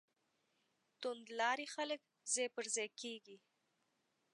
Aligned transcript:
توندلاري 1.01 1.67
خلک 1.75 2.01
ځای 2.33 2.47
پر 2.55 2.65
ځای 2.75 2.89
کېږي. 3.01 3.37